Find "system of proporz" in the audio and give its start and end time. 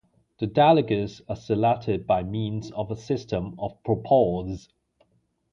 2.95-4.67